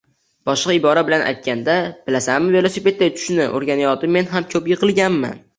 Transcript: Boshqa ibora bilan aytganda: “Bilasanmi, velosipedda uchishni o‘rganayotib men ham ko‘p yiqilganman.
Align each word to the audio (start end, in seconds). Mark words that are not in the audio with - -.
Boshqa 0.49 0.75
ibora 0.77 1.03
bilan 1.09 1.25
aytganda: 1.31 1.75
“Bilasanmi, 2.09 2.55
velosipedda 2.57 3.13
uchishni 3.13 3.47
o‘rganayotib 3.61 4.17
men 4.19 4.33
ham 4.37 4.53
ko‘p 4.57 4.73
yiqilganman. 4.75 5.43